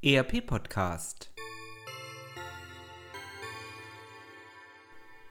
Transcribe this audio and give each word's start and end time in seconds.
ERP 0.00 0.46
Podcast 0.46 1.32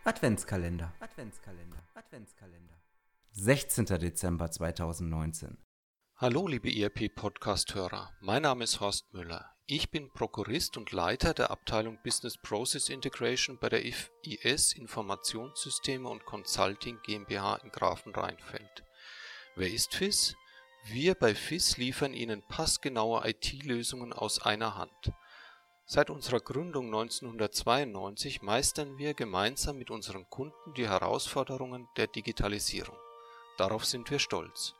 Adventskalender 0.03 0.91
Adventskalender 0.99 1.77
Adventskalender 1.93 2.75
16. 3.31 3.85
Dezember 3.85 4.51
2019 4.51 5.57
Hallo 6.17 6.49
liebe 6.49 6.69
ERP 6.69 7.15
Podcast 7.15 7.75
Hörer, 7.75 8.11
mein 8.19 8.41
Name 8.41 8.65
ist 8.65 8.81
Horst 8.81 9.13
Müller. 9.13 9.55
Ich 9.67 9.89
bin 9.89 10.11
Prokurist 10.11 10.75
und 10.75 10.91
Leiter 10.91 11.33
der 11.33 11.49
Abteilung 11.49 11.97
Business 12.03 12.37
Process 12.37 12.89
Integration 12.89 13.57
bei 13.61 13.69
der 13.69 13.79
FIS 13.79 14.73
Informationssysteme 14.73 16.09
und 16.09 16.25
Consulting 16.25 16.99
GmbH 17.03 17.55
in 17.63 17.71
Grafenrheinfeld. 17.71 18.83
Wer 19.55 19.71
ist 19.71 19.95
FIS? 19.95 20.35
Wir 20.85 21.15
bei 21.15 21.35
FIS 21.35 21.77
liefern 21.77 22.13
Ihnen 22.13 22.41
passgenaue 22.41 23.27
IT-Lösungen 23.27 24.13
aus 24.13 24.41
einer 24.41 24.75
Hand. 24.75 25.11
Seit 25.85 26.09
unserer 26.09 26.39
Gründung 26.39 26.85
1992 26.87 28.41
meistern 28.41 28.97
wir 28.97 29.13
gemeinsam 29.13 29.77
mit 29.77 29.91
unseren 29.91 30.29
Kunden 30.29 30.73
die 30.75 30.87
Herausforderungen 30.87 31.87
der 31.97 32.07
Digitalisierung. 32.07 32.95
Darauf 33.57 33.85
sind 33.85 34.09
wir 34.11 34.19
stolz. 34.19 34.75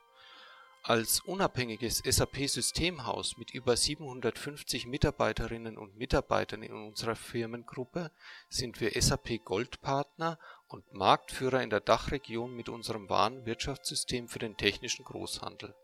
Als 0.84 1.20
unabhängiges 1.20 1.98
SAP-Systemhaus 2.06 3.38
mit 3.38 3.52
über 3.52 3.76
750 3.76 4.88
Mitarbeiterinnen 4.88 5.78
und 5.78 5.98
Mitarbeitern 5.98 6.64
in 6.64 6.72
unserer 6.72 7.16
Firmengruppe 7.16 8.12
sind 8.50 8.80
wir 8.80 8.92
SAP 9.02 9.44
Goldpartner 9.44 10.40
und 10.68 10.94
Marktführer 10.94 11.62
in 11.62 11.70
der 11.70 11.82
Dachregion 11.82 12.56
mit 12.56 12.70
unserem 12.70 13.10
Warenwirtschaftssystem 13.10 14.30
für 14.30 14.40
den 14.40 14.56
technischen 14.56 15.04
Großhandel 15.04 15.76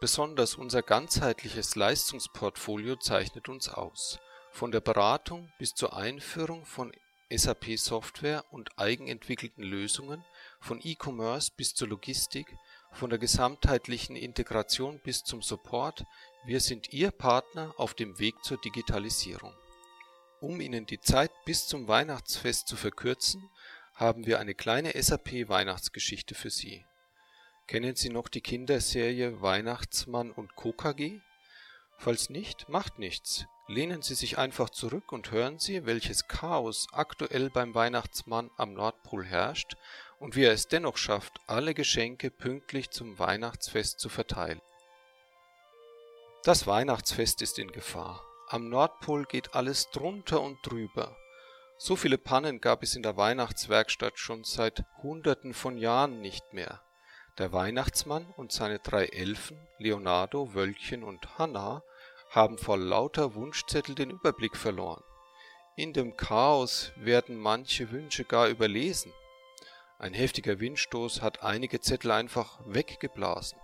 Besonders 0.00 0.54
unser 0.54 0.82
ganzheitliches 0.82 1.74
Leistungsportfolio 1.74 2.94
zeichnet 2.94 3.48
uns 3.48 3.68
aus, 3.68 4.20
von 4.52 4.70
der 4.70 4.80
Beratung 4.80 5.50
bis 5.58 5.74
zur 5.74 5.96
Einführung 5.96 6.64
von 6.64 6.92
SAP-Software 7.30 8.44
und 8.52 8.78
eigenentwickelten 8.78 9.64
Lösungen, 9.64 10.24
von 10.60 10.80
E-Commerce 10.80 11.50
bis 11.56 11.74
zur 11.74 11.88
Logistik, 11.88 12.46
von 12.92 13.10
der 13.10 13.18
gesamtheitlichen 13.18 14.14
Integration 14.14 15.00
bis 15.00 15.24
zum 15.24 15.42
Support, 15.42 16.04
wir 16.46 16.60
sind 16.60 16.92
Ihr 16.92 17.10
Partner 17.10 17.74
auf 17.76 17.92
dem 17.94 18.20
Weg 18.20 18.36
zur 18.44 18.58
Digitalisierung. 18.58 19.52
Um 20.40 20.60
Ihnen 20.60 20.86
die 20.86 21.00
Zeit 21.00 21.32
bis 21.44 21.66
zum 21.66 21.88
Weihnachtsfest 21.88 22.68
zu 22.68 22.76
verkürzen, 22.76 23.50
haben 23.94 24.26
wir 24.26 24.38
eine 24.38 24.54
kleine 24.54 24.92
SAP-Weihnachtsgeschichte 24.94 26.36
für 26.36 26.50
Sie 26.50 26.84
Kennen 27.68 27.96
Sie 27.96 28.08
noch 28.08 28.28
die 28.28 28.40
Kinderserie 28.40 29.42
Weihnachtsmann 29.42 30.30
und 30.30 30.56
Co. 30.56 30.72
KG? 30.72 31.20
Falls 31.98 32.30
nicht, 32.30 32.70
macht 32.70 32.98
nichts. 32.98 33.44
Lehnen 33.66 34.00
Sie 34.00 34.14
sich 34.14 34.38
einfach 34.38 34.70
zurück 34.70 35.12
und 35.12 35.32
hören 35.32 35.58
Sie, 35.58 35.84
welches 35.84 36.28
Chaos 36.28 36.86
aktuell 36.92 37.50
beim 37.50 37.74
Weihnachtsmann 37.74 38.50
am 38.56 38.72
Nordpol 38.72 39.22
herrscht 39.22 39.76
und 40.18 40.34
wie 40.34 40.44
er 40.44 40.52
es 40.52 40.68
dennoch 40.68 40.96
schafft, 40.96 41.40
alle 41.46 41.74
Geschenke 41.74 42.30
pünktlich 42.30 42.88
zum 42.88 43.18
Weihnachtsfest 43.18 44.00
zu 44.00 44.08
verteilen. 44.08 44.62
Das 46.44 46.66
Weihnachtsfest 46.66 47.42
ist 47.42 47.58
in 47.58 47.70
Gefahr. 47.70 48.24
Am 48.48 48.70
Nordpol 48.70 49.26
geht 49.26 49.54
alles 49.54 49.90
drunter 49.90 50.40
und 50.40 50.56
drüber. 50.62 51.14
So 51.76 51.96
viele 51.96 52.16
Pannen 52.16 52.62
gab 52.62 52.82
es 52.82 52.96
in 52.96 53.02
der 53.02 53.18
Weihnachtswerkstatt 53.18 54.18
schon 54.18 54.44
seit 54.44 54.84
Hunderten 55.02 55.52
von 55.52 55.76
Jahren 55.76 56.22
nicht 56.22 56.54
mehr. 56.54 56.80
Der 57.38 57.52
Weihnachtsmann 57.52 58.26
und 58.36 58.50
seine 58.50 58.80
drei 58.80 59.04
Elfen 59.06 59.60
Leonardo, 59.78 60.54
Wölkchen 60.54 61.04
und 61.04 61.38
Hanna 61.38 61.84
haben 62.30 62.58
vor 62.58 62.76
lauter 62.76 63.36
Wunschzettel 63.36 63.94
den 63.94 64.10
Überblick 64.10 64.56
verloren. 64.56 65.04
In 65.76 65.92
dem 65.92 66.16
Chaos 66.16 66.90
werden 66.96 67.36
manche 67.36 67.92
Wünsche 67.92 68.24
gar 68.24 68.48
überlesen. 68.48 69.12
Ein 70.00 70.14
heftiger 70.14 70.58
Windstoß 70.58 71.22
hat 71.22 71.44
einige 71.44 71.80
Zettel 71.80 72.10
einfach 72.10 72.58
weggeblasen. 72.66 73.60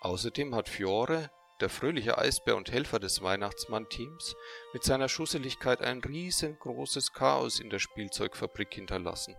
Außerdem 0.00 0.54
hat 0.54 0.70
Fiore, 0.70 1.30
der 1.60 1.68
fröhliche 1.68 2.16
Eisbär 2.16 2.56
und 2.56 2.72
Helfer 2.72 2.98
des 2.98 3.20
Weihnachtsmann-Teams, 3.20 4.34
mit 4.72 4.84
seiner 4.84 5.10
Schusseligkeit 5.10 5.82
ein 5.82 6.02
riesengroßes 6.02 7.12
Chaos 7.12 7.60
in 7.60 7.68
der 7.68 7.78
Spielzeugfabrik 7.78 8.72
hinterlassen 8.72 9.36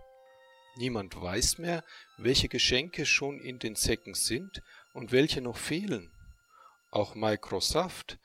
Niemand 0.76 1.20
weiß 1.20 1.58
mehr, 1.58 1.84
welche 2.18 2.48
Geschenke 2.48 3.06
schon 3.06 3.38
in 3.38 3.60
den 3.60 3.76
Säcken 3.76 4.14
sind 4.14 4.60
und 4.92 5.12
welche 5.12 5.40
noch 5.40 5.56
fehlen. 5.56 6.10
Auch 6.90 7.14
Microsoft, 7.14 8.18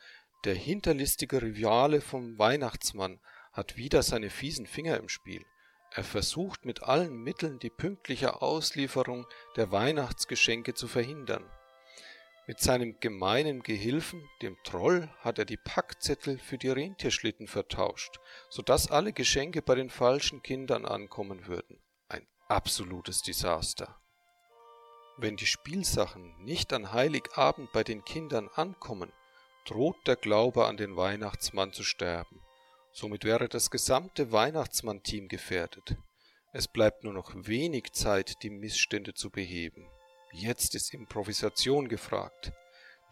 der 0.46 0.56
hinterlistige 0.56 1.44
Rivale 1.44 2.02
vom 2.02 2.40
Weihnachtsmann, 2.40 3.20
hat 3.54 3.78
wieder 3.78 4.02
seine 4.02 4.32
fiesen 4.32 4.66
Finger 4.66 4.98
im 4.98 5.10
Spiel. 5.10 5.46
Er 5.92 6.04
versucht 6.04 6.66
mit 6.66 6.82
allen 6.82 7.14
Mitteln 7.14 7.60
die 7.60 7.70
pünktliche 7.70 8.42
Auslieferung 8.42 9.28
der 9.56 9.72
Weihnachtsgeschenke 9.72 10.74
zu 10.74 10.88
verhindern. 10.88 11.48
Mit 12.48 12.60
seinem 12.60 13.00
gemeinen 13.00 13.62
Gehilfen, 13.62 14.28
dem 14.42 14.58
Troll, 14.64 15.08
hat 15.20 15.38
er 15.38 15.46
die 15.46 15.58
Packzettel 15.58 16.40
für 16.40 16.58
die 16.58 16.70
Rentierschlitten 16.70 17.46
vertauscht, 17.48 18.20
so 18.50 18.64
dass 18.64 18.90
alle 18.90 19.14
Geschenke 19.14 19.62
bei 19.62 19.76
den 19.76 19.92
falschen 19.92 20.42
Kindern 20.42 20.86
ankommen 20.86 21.46
würden 21.46 21.80
absolutes 22.50 23.22
Desaster. 23.22 23.96
Wenn 25.18 25.38
die 25.38 25.46
Spielsachen 25.46 26.36
nicht 26.44 26.74
an 26.74 26.92
Heiligabend 26.92 27.72
bei 27.72 27.84
den 27.84 28.04
Kindern 28.04 28.50
ankommen, 28.56 29.14
droht 29.66 29.98
der 30.08 30.16
Glaube 30.16 30.66
an 30.66 30.76
den 30.76 30.96
Weihnachtsmann 30.98 31.74
zu 31.74 31.84
sterben. 31.84 32.42
Somit 32.92 33.24
wäre 33.24 33.50
das 33.50 33.70
gesamte 33.70 34.32
Weihnachtsmann-Team 34.32 35.28
gefährdet. 35.28 35.96
Es 36.52 36.68
bleibt 36.68 37.04
nur 37.04 37.14
noch 37.14 37.32
wenig 37.36 37.92
Zeit, 37.92 38.42
die 38.42 38.50
Missstände 38.50 39.14
zu 39.14 39.30
beheben. 39.30 39.88
Jetzt 40.32 40.74
ist 40.74 40.94
Improvisation 40.94 41.88
gefragt. 41.88 42.52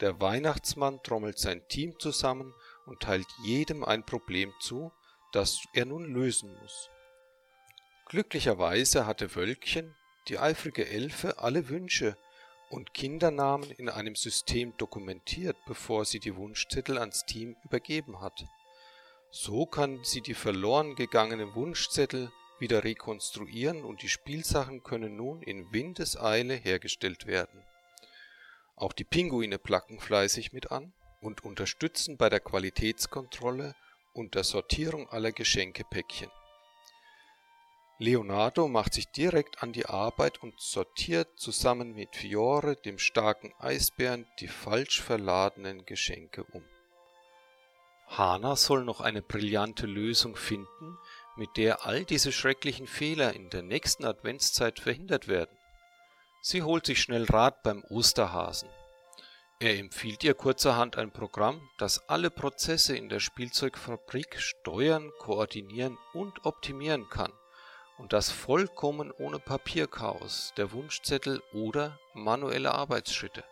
Der 0.01 0.19
Weihnachtsmann 0.19 1.03
trommelt 1.03 1.37
sein 1.37 1.61
Team 1.67 1.93
zusammen 1.99 2.55
und 2.87 3.01
teilt 3.01 3.27
jedem 3.43 3.83
ein 3.83 4.03
Problem 4.03 4.51
zu, 4.59 4.91
das 5.31 5.59
er 5.73 5.85
nun 5.85 6.05
lösen 6.05 6.57
muss. 6.59 6.89
Glücklicherweise 8.09 9.05
hatte 9.05 9.35
Wölkchen, 9.35 9.93
die 10.29 10.39
eifrige 10.39 10.87
Elfe, 10.87 11.39
alle 11.39 11.67
Wünsche 11.67 12.15
und 12.69 12.93
Kindernamen 12.93 13.69
in 13.71 13.89
einem 13.89 14.15
System 14.15 14.73
dokumentiert, 14.77 15.57
bevor 15.65 16.05
sie 16.05 16.21
die 16.21 16.37
Wunschzettel 16.37 16.99
ans 16.99 17.25
Team 17.25 17.57
übergeben 17.65 18.21
hat. 18.21 18.45
So 19.29 19.65
kann 19.65 20.05
sie 20.05 20.21
die 20.21 20.35
verloren 20.35 20.95
gegangenen 20.95 21.53
Wunschzettel 21.53 22.31
wieder 22.59 22.85
rekonstruieren 22.85 23.83
und 23.83 24.01
die 24.01 24.09
Spielsachen 24.09 24.83
können 24.83 25.17
nun 25.17 25.41
in 25.41 25.73
Windeseile 25.73 26.53
hergestellt 26.53 27.27
werden. 27.27 27.61
Auch 28.77 28.93
die 28.93 29.03
Pinguine 29.03 29.59
placken 29.59 29.99
fleißig 29.99 30.53
mit 30.53 30.71
an 30.71 30.93
und 31.19 31.43
unterstützen 31.43 32.15
bei 32.15 32.29
der 32.29 32.39
Qualitätskontrolle 32.39 33.75
und 34.13 34.35
der 34.35 34.45
Sortierung 34.45 35.09
aller 35.09 35.33
Geschenkepäckchen 35.33 36.31
Leonardo 37.99 38.67
macht 38.67 38.93
sich 38.93 39.09
direkt 39.09 39.63
an 39.63 39.73
die 39.73 39.87
Arbeit 39.87 40.43
und 40.43 40.61
sortiert 40.61 41.27
zusammen 41.35 41.93
mit 41.93 42.15
Fiore, 42.15 42.75
dem 42.75 42.99
starken 42.99 43.51
Eisbären, 43.57 44.27
die 44.39 44.47
falsch 44.47 45.01
verladenen 45.01 45.83
Geschenke 45.87 46.43
um. 46.43 46.63
Hana 48.05 48.55
soll 48.55 48.85
noch 48.85 49.01
eine 49.01 49.23
brillante 49.23 49.87
Lösung 49.87 50.35
finden, 50.35 50.97
mit 51.37 51.57
der 51.57 51.87
all 51.87 52.05
diese 52.05 52.31
schrecklichen 52.31 52.85
Fehler 52.85 53.33
in 53.33 53.49
der 53.49 53.63
nächsten 53.63 54.05
Adventszeit 54.05 54.79
verhindert 54.79 55.27
werden. 55.27 55.57
Sie 56.43 56.61
holt 56.61 56.85
sich 56.85 57.01
schnell 57.01 57.25
Rat 57.25 57.63
beim 57.63 57.83
Osterhasen. 57.89 58.69
Er 59.59 59.79
empfiehlt 59.79 60.23
ihr 60.23 60.35
kurzerhand 60.35 60.97
ein 60.97 61.11
Programm, 61.11 61.67
das 61.79 62.07
alle 62.07 62.29
Prozesse 62.29 62.95
in 62.95 63.09
der 63.09 63.19
Spielzeugfabrik 63.19 64.39
steuern, 64.39 65.11
koordinieren 65.17 65.97
und 66.13 66.45
optimieren 66.45 67.09
kann 67.09 67.33
und 67.97 68.13
das 68.13 68.29
vollkommen 68.29 69.11
ohne 69.11 69.39
Papierchaos 69.39 70.53
der 70.57 70.71
Wunschzettel 70.71 71.41
oder 71.53 71.99
manuelle 72.13 72.73
Arbeitsschritte. 72.73 73.43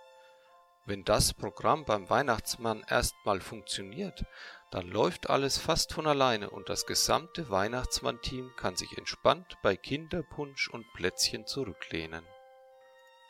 Wenn 0.88 1.04
das 1.04 1.34
Programm 1.34 1.84
beim 1.84 2.10
Weihnachtsmann 2.12 2.86
erstmal 2.88 3.42
funktioniert, 3.42 4.24
dann 4.70 4.88
läuft 4.88 5.30
alles 5.32 5.58
fast 5.58 5.94
von 5.94 6.06
alleine 6.06 6.52
und 6.52 6.70
das 6.70 6.86
gesamte 6.86 7.50
Weihnachtsmann-Team 7.50 8.52
kann 8.56 8.76
sich 8.76 8.96
entspannt 8.98 9.58
bei 9.64 9.76
Kinderpunsch 9.76 10.70
und 10.70 10.86
Plätzchen 10.94 11.48
zurücklehnen. 11.48 12.24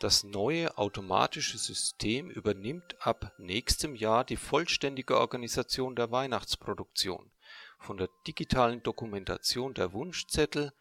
Das 0.02 0.26
neue 0.26 0.78
automatische 0.78 1.58
System 1.58 2.30
übernimmt 2.30 2.98
ab 3.00 3.32
nächstem 3.38 3.96
Jahr 3.96 4.26
die 4.26 4.36
vollständige 4.36 5.18
Organisation 5.18 5.96
der 5.96 6.12
Weihnachtsproduktion, 6.12 7.32
von 7.80 7.96
der 7.96 8.10
digitalen 8.28 8.84
Dokumentation 8.84 9.74
der 9.74 9.94
Wunschzettel 9.94 10.74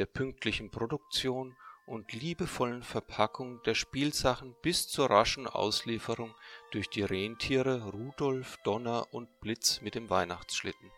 der 0.00 0.06
pünktlichen 0.06 0.70
Produktion 0.70 1.54
und 1.84 2.14
liebevollen 2.14 2.82
Verpackung 2.82 3.62
der 3.64 3.74
Spielsachen 3.74 4.56
bis 4.62 4.88
zur 4.88 5.10
raschen 5.10 5.46
Auslieferung 5.46 6.34
durch 6.70 6.88
die 6.88 7.02
Rentiere 7.02 7.82
Rudolf, 7.90 8.56
Donner 8.64 9.12
und 9.12 9.28
Blitz 9.40 9.82
mit 9.82 9.94
dem 9.94 10.08
Weihnachtsschlitten. 10.08 10.90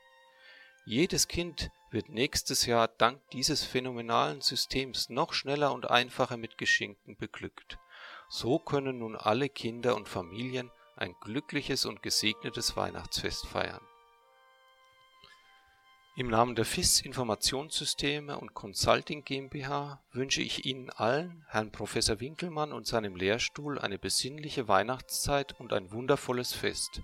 Jedes 0.84 1.26
Kind 1.26 1.72
wird 1.90 2.10
nächstes 2.10 2.64
Jahr 2.64 2.86
dank 2.86 3.20
dieses 3.32 3.64
phänomenalen 3.64 4.40
Systems 4.40 5.08
noch 5.08 5.32
schneller 5.32 5.72
und 5.72 5.90
einfacher 5.90 6.36
mit 6.36 6.56
Geschenken 6.56 7.16
beglückt. 7.16 7.78
So 8.28 8.60
können 8.60 9.00
nun 9.00 9.16
alle 9.16 9.48
Kinder 9.48 9.96
und 9.96 10.08
Familien 10.08 10.70
ein 10.94 11.16
glückliches 11.22 11.86
und 11.86 12.04
gesegnetes 12.04 12.76
Weihnachtsfest 12.76 13.48
feiern 13.48 13.82
im 16.14 16.28
Namen 16.28 16.54
der 16.54 16.66
FIS 16.66 17.00
Informationssysteme 17.00 18.38
und 18.38 18.52
Consulting 18.52 19.24
GmbH 19.24 20.02
wünsche 20.12 20.42
ich 20.42 20.66
Ihnen 20.66 20.90
allen, 20.90 21.44
Herrn 21.48 21.72
Professor 21.72 22.20
Winkelmann 22.20 22.72
und 22.72 22.86
seinem 22.86 23.16
Lehrstuhl 23.16 23.78
eine 23.78 23.98
besinnliche 23.98 24.68
Weihnachtszeit 24.68 25.58
und 25.58 25.72
ein 25.72 25.90
wundervolles 25.90 26.52
Fest. 26.52 27.00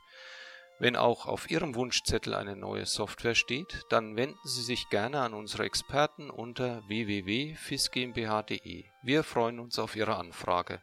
Wenn 0.79 0.95
auch 0.95 1.27
auf 1.27 1.51
Ihrem 1.51 1.75
Wunschzettel 1.75 2.35
eine 2.35 2.55
neue 2.55 2.85
Software 2.87 3.35
steht, 3.35 3.87
dann 3.89 4.15
wenden 4.17 4.39
Sie 4.45 4.63
sich 4.63 4.91
gerne 4.91 5.21
an 5.21 5.33
unsere 5.33 5.65
Experten 5.65 6.29
unter 6.31 6.87
www.fisgmbh.de. 6.87 8.85
Wir 9.03 9.25
freuen 9.25 9.59
uns 9.59 9.79
auf 9.79 9.97
Ihre 9.97 10.17
Anfrage 10.17 10.83